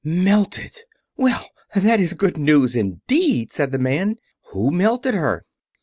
"Melted! 0.03 0.75
Well, 1.15 1.47
that 1.75 1.99
is 1.99 2.15
good 2.15 2.35
news, 2.35 2.75
indeed," 2.75 3.53
said 3.53 3.71
the 3.71 3.77
man. 3.77 4.15
"Who 4.49 4.71
melted 4.71 5.13
her?" 5.13 5.45